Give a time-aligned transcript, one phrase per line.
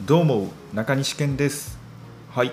[0.00, 1.78] どうも中西健です
[2.32, 2.52] はい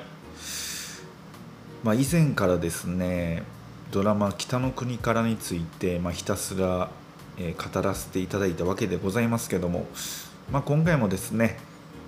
[1.84, 3.42] まあ以前からですね
[3.90, 6.92] ドラマ「北の国から」について、まあ、ひたすら、
[7.40, 9.88] えー語らせていただいたわけでございますけども、
[10.52, 11.60] まあ、今回もですね、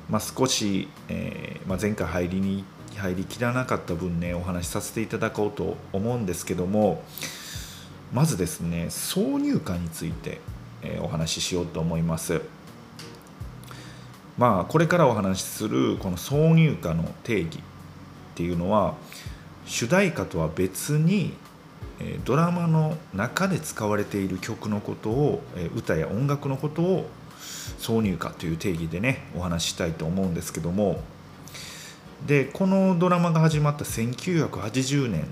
[0.07, 2.63] まあ、少し、えーまあ、前回入りに
[2.95, 7.04] 入りきらなかった分ねお話しさせていただこうと思うんですけども
[8.13, 10.39] まずですね挿入歌について、
[10.84, 12.39] えーお話ししようと思います。
[14.38, 17.62] まあこれからお話しするこの挿入歌の定義っ
[18.35, 18.95] ていうのは
[19.66, 21.34] 主題歌とは別に
[22.25, 25.41] ドラマの中で使われている曲のことを
[25.75, 27.09] 歌や音楽のことを
[27.80, 31.02] 挿入歌という定義でねお話ししたいと思うんですけども。
[32.25, 35.27] でこのドラマが始まった1980年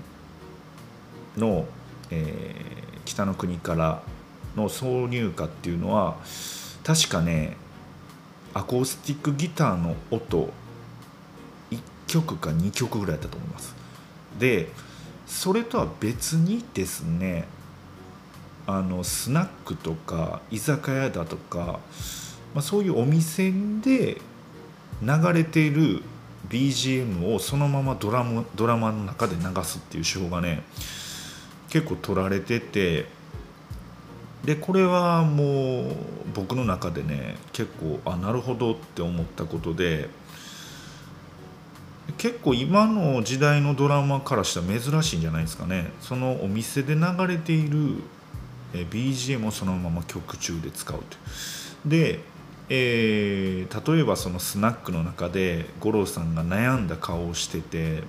[1.38, 1.64] の、
[2.10, 4.02] えー北の国から
[4.56, 6.16] の挿入歌っていうのは
[6.84, 7.56] 確かね
[8.54, 10.50] アコースティックギターの音
[11.70, 13.74] 1曲か2曲ぐらいだと思います。
[14.38, 14.68] で
[15.26, 17.46] それとは別にですね
[18.66, 21.80] あのスナックとか居酒屋だとか、
[22.54, 24.20] まあ、そういうお店で
[25.02, 26.02] 流れている
[26.48, 30.62] BGM をそのままドラムドラマの中で流すっていう手法がね
[31.70, 33.06] 結構取られてて
[34.44, 35.94] でこれはもう
[36.34, 40.08] 僕の中でね結構あなるほどって思ったことで
[42.18, 45.92] 結構今の時代のドラマからしたら珍しいんじゃないですかね。
[46.00, 48.02] そのお店で流れている
[48.72, 51.04] BGM をそのまま曲中で使うと
[51.86, 52.20] で、
[52.68, 58.02] えー例えばそのスナックの中で五郎さんが悩んだ顔をしてて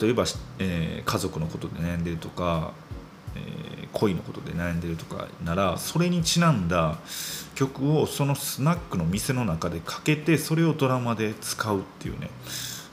[0.00, 0.24] 例えば、
[0.58, 2.72] えー家族のことで悩んでるとか、
[3.36, 6.96] えー恋のことで悩んでるとかならそれにちなんだ
[7.54, 12.30] 曲をそのスナックの店の中でかけてそれをドラマで使うっていうね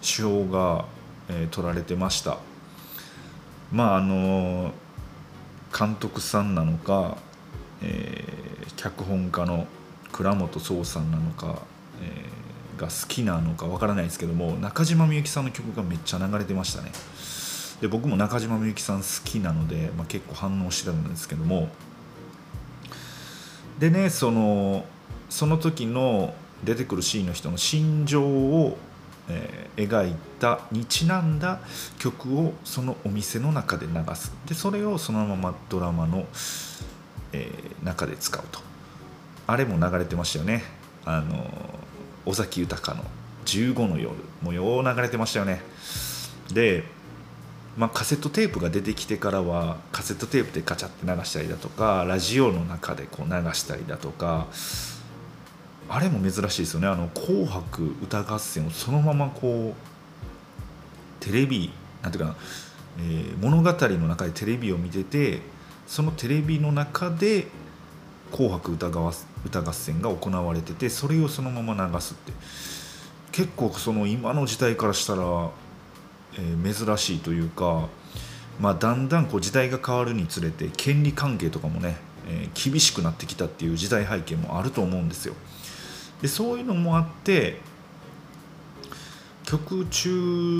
[0.02, 0.86] 手法が、
[1.30, 2.38] えー取られてました。
[3.72, 4.74] まああの
[5.78, 7.18] 監督さんなのか、
[7.82, 9.68] えー脚本家の
[10.12, 11.62] 倉本壮さんなのか、
[12.02, 16.92] えーが好きなのかわからないですけども中島みゆきさんの曲がめっちゃ流れてましたね。
[17.82, 21.70] で僕も中島みゆきさん好きなので、まあ、結構反応してたんですけども。
[23.80, 24.86] でねその
[25.30, 28.78] その時の出てくるシーンの人の心情を、
[29.30, 31.62] えー描いたにちなんだ
[32.00, 34.34] 曲をそのお店の中で流す。
[34.46, 36.26] でそれをそのままドラマの、
[37.32, 38.60] えー中で使うと。
[39.48, 40.64] あれも流れてましたよね。
[41.06, 41.50] あの
[42.26, 43.06] 尾崎豊の
[43.46, 44.14] 「15の夜」
[44.44, 45.62] もよう流れてましたよね。
[46.52, 46.84] で
[47.80, 54.48] まあ、カセットテープが出てきてからはカセットテープでガチャって流したりだとかラジオの中でこう流したりだとか
[55.88, 62.38] あれも珍しいですよね「あの紅白歌合戦」をそのままこうテレビなんていうかな、
[62.98, 65.42] えー物語の中でテレビを見てて
[65.88, 67.48] そのテレビの中で
[68.34, 69.14] 「紅白歌合
[69.46, 72.34] 歌合戦」が行われててそれをそのまま流すって。
[73.32, 75.22] 結構その今の時代からしたら
[76.40, 77.88] え珍しいというか、
[78.60, 85.34] まあ、だんだんこう時代が変わるにつれて権利関係とかもね、えー厳しくなってきたっていう時代背景もあると思うんですよ。
[86.22, 87.60] でそういうのもあって
[89.46, 90.10] 曲中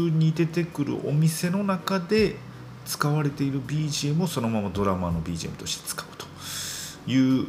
[0.10, 2.38] に出てくるお店の中で
[2.86, 6.26] 使われている BGM をそのままドラマの BGM として使うと
[7.12, 7.48] いう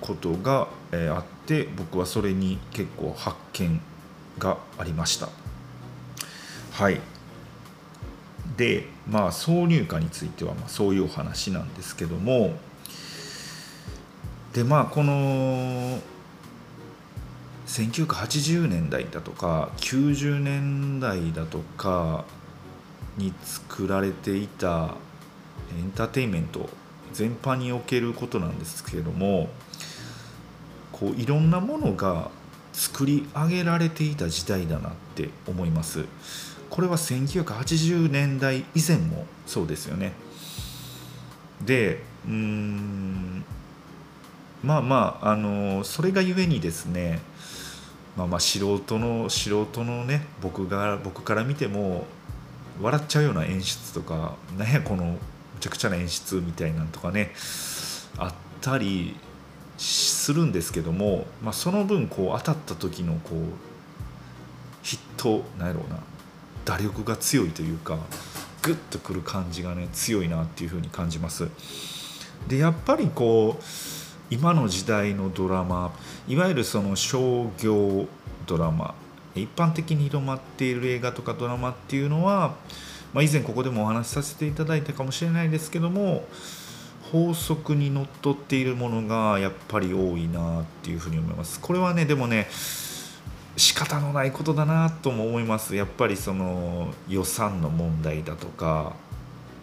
[0.00, 3.80] ことが、あって僕はそれに結構発見
[4.38, 5.28] がありました。
[6.72, 7.00] はい
[8.56, 12.56] でまあ挿入歌についてはまそういうお話なんですけども。
[14.52, 16.00] でまあこの
[17.66, 22.24] 1980年代だとか90年代だとか
[23.18, 24.94] に作られていた
[25.78, 26.70] エンターテインメント
[27.12, 29.50] 全般におけることなんですけれども
[30.92, 32.30] こういろんなものが
[32.72, 36.04] 作り上げられていた時代だなって思います。
[36.76, 40.12] これは1980年代以前もそうですよね。
[41.64, 43.42] でうん
[44.62, 47.20] まあまああのそれがゆえにですね
[48.14, 52.04] まあまあ素人の素人のね僕が僕から見ても
[52.82, 55.18] 笑っちゃうような演出とか何やこのむ
[55.60, 57.32] ちゃくちゃな演出みたいなんとかね
[58.18, 59.16] あったり
[59.78, 63.36] するんですけども、まあ、その分こう当たった時のこう
[64.82, 66.00] ヒットなんやろうな
[66.66, 67.98] 打力が強いというか
[68.60, 71.48] グッとくる感じがね強いなっていう風に感じます。
[72.48, 73.64] でやっぱりこう
[74.28, 75.92] 今の時代のドラマ
[76.28, 78.06] いわゆるその商業
[78.46, 78.94] ドラマ
[79.36, 82.56] 一般的に広まっている映画とかドラマっていうのは、
[83.12, 86.24] まあ、以前ここでもお話しさせていただいたかもしれないですけども
[87.12, 91.60] 法則にのっとっているものがやっぱり多いなっていうふうに思います。
[91.60, 92.48] これはねでもね
[93.56, 95.74] 仕方のないことだなとも思います。
[95.74, 98.94] やっぱりその予算の問題だとか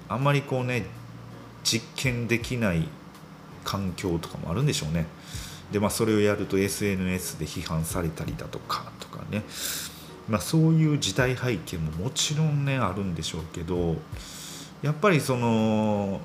[0.10, 0.86] あんまりこうね
[1.64, 2.88] 実験できない
[3.64, 5.06] 環境とかもあるんでしょうね。
[5.72, 9.44] でまあそれをやると SNS で批判されたりだとかとかね。
[10.28, 13.98] まあそういう時代背景ももちろんねあるんでしょうけど
[14.82, 16.20] やっぱりその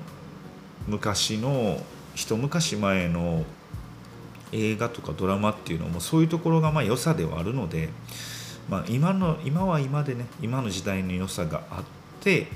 [0.87, 1.81] 昔の
[2.15, 3.45] 一昔前の
[4.51, 7.89] 映画とかドラマっていうのもそういうところがまあ良さではあるので、
[8.69, 11.83] まあ、今の今は今でね今の時代の良さがあっ
[12.21, 12.47] て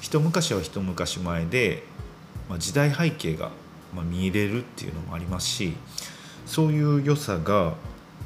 [0.00, 1.82] 一昔は一昔前で、
[2.48, 3.50] まあ、時代背景が
[3.94, 5.74] ま見入れるっていうのもありますし
[6.46, 7.74] そういう良さが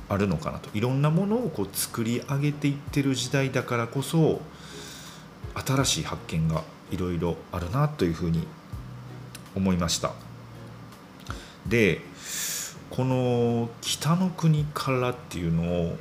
[0.08, 4.40] あるのかなといろんなものをこう作り上げていってる時代だからこそ
[5.55, 8.46] 新しい発見がいろいろあるなというふうに
[9.55, 10.12] 思いました。
[11.67, 12.00] で
[12.94, 15.99] この「北の国から」っていうのを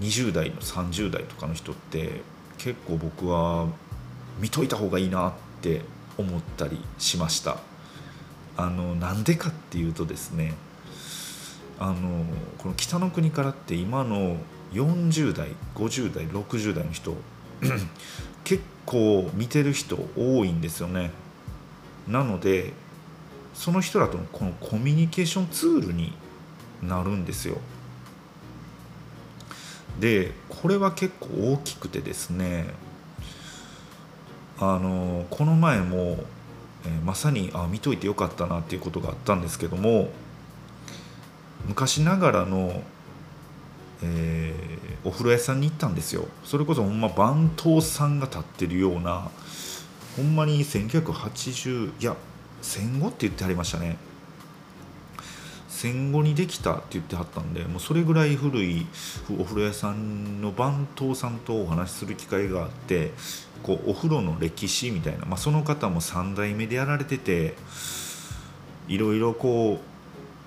[0.00, 2.22] 20代の30代とかの人って
[2.58, 3.68] 結構僕は
[4.40, 5.82] 見といた方がいいなって
[6.18, 7.58] 思ったりしました。
[8.56, 10.54] あのなんでかっていうとですね
[11.78, 12.24] あの
[12.58, 14.36] この「北の国から」って今の
[14.72, 17.16] 40代50代60代の人
[18.42, 21.12] 結構見てる人多いんですよね。
[22.08, 22.72] なので
[23.54, 26.12] その人らとのこのコミュニケーションツールに
[26.82, 27.58] なるんですよ。
[30.00, 32.66] でこれは結構大きくてですね
[34.58, 36.18] あのこの前も、
[36.86, 40.10] え、まさにあ見といてよかったなっていうことがあったんですけども
[41.66, 42.82] 昔ながらの、
[44.02, 49.30] えー、お風呂屋さんに行ったんですよそれこそほんま番頭さんが立ってるような
[50.16, 52.16] ほんまに1980いや
[52.60, 53.96] 戦後って言ってはりましたね
[55.82, 58.86] 戦後にできたって言ってはったんでもうそれぐらい古い
[59.36, 63.10] お風呂屋さんの番頭さんとお話しする機会があって
[63.64, 67.56] こうお風呂の歴史みたいな、まあ、その方も3代目でやられてて
[68.86, 69.80] いろいろこ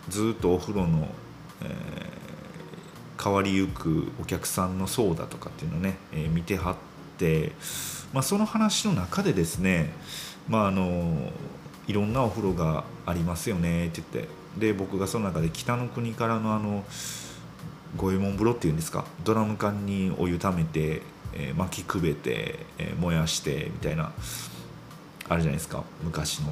[0.08, 1.10] うずっとお風呂の、
[1.64, 6.76] えー、変わりゆくお客さんの層だとかっていうのをね、えー、見てはっ
[7.18, 7.52] て、
[8.14, 9.92] まあ、その話の中でですね
[10.48, 11.30] まああの
[11.88, 14.30] いろんなお風呂がありますよねって言って。
[14.58, 16.86] で僕がその中で北の国からのあの
[17.98, 21.02] 五右衛門風呂っていうんですかドラム缶にお湯ためて、
[21.34, 24.12] えー、巻きくべて、えー、燃やしてみたいな
[25.28, 26.52] あるじゃないですか昔の。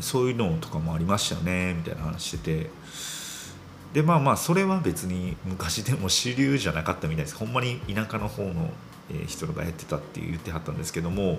[0.00, 2.70] そういうのとかもありましたよねみたいな話してて。
[3.94, 7.36] でまあまあそれは別に昔でも主流じゃなかったみたいです。
[7.36, 8.70] ほんまに田舎の方の
[9.26, 11.38] 人がやってたって言ってはったんですけども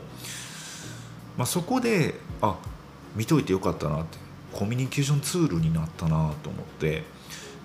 [1.38, 2.58] まあ、そこであ
[3.16, 4.18] 見といてよかったなって
[4.54, 7.04] コミュニケーションツールになったなと思って。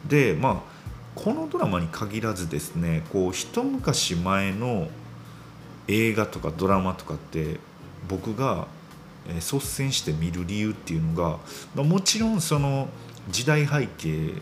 [0.06, 0.82] でまあ
[1.14, 4.88] このドラマに限らずですねこう一昔前の
[5.88, 7.60] 映画とかドラマとかって
[8.08, 8.66] 僕が
[9.26, 11.38] 率先して見る理由っていうのが、
[11.74, 12.88] まあ、もちろんその
[13.30, 14.32] 時代背景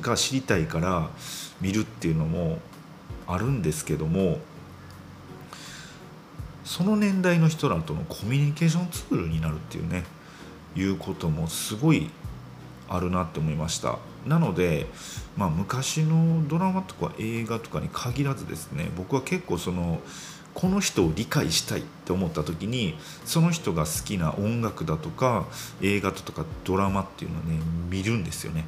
[0.00, 1.10] が知りたいから
[1.60, 2.58] 見るっていうのも
[3.26, 4.38] あるんですけども
[6.66, 10.04] その年代の人らとのコミュニケーションツールになるっていうね
[10.74, 12.10] いうこともすごい
[12.88, 13.98] あるなって思いました。
[14.26, 14.86] なので、
[15.36, 20.00] まあ、昔のドラマとか映画とかに限らずですね僕は結構その
[20.52, 25.46] この人を理解したいって思った時にその人が好きな音楽だとか
[25.80, 28.64] 映画とかドラマっていうのをね見るんですよね。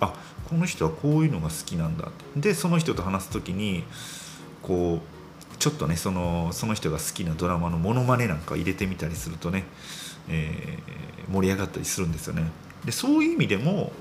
[0.00, 0.12] あ
[0.50, 2.08] この人はこういうのが好きなんだ。
[2.08, 3.84] ってでその人と話す時に
[4.60, 5.13] こう
[5.58, 9.64] ちょっとねそのその人が好きなドラマのモノマネなんか入れてみたりするとね、
[10.28, 12.44] えー、盛り上がったりするんですよね。
[12.84, 13.92] でそういう意味でも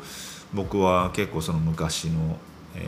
[0.54, 2.38] 僕は結構その昔の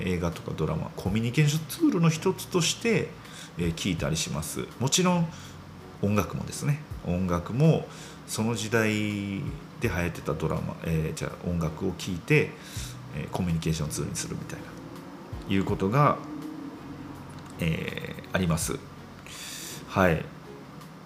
[0.04, 3.10] 映画とかドラマコミュニケーションツールの一つとして
[3.58, 5.28] 聞いたりしますもちろん
[6.02, 7.88] 音楽もですね音楽も
[8.28, 8.90] その時代
[9.80, 12.52] で流行ってたドラマ、えー、じゃあ音楽を聴いて
[13.32, 14.66] コミュニケーションツールにするみたいな
[15.54, 16.18] いうことが
[17.60, 18.78] えー、あります。
[19.88, 20.26] はい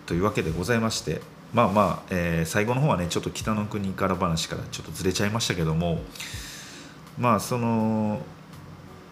[0.08, 1.22] というわけでございまして
[1.54, 6.02] まあまあ、えー、最後の方はねちょっと北の国から話からちょっとずれちゃいましたけども
[7.20, 8.20] まあその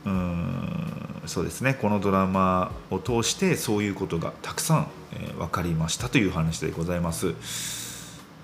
[0.05, 7.86] うんそうですねこのドラマを通してそういうことがたくさん、えー、分かりましたという話でございます。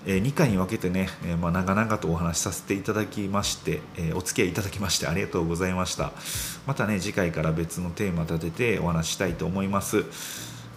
[0.06, 6.12] え2回に分けてね、えまあ、長々とお話しさせていただきまして、えお付き合いいただきましてありがとうございました。
[6.66, 10.04] またね次回から別のテーマ立ててお話したいと思います。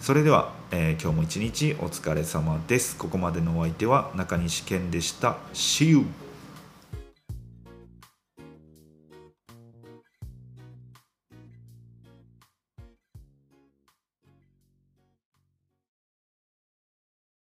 [0.00, 2.96] それでは、えー、今日も一日お疲れ様です。
[2.96, 5.36] ここまでのお相手は中西健でした。
[5.52, 6.27] See you!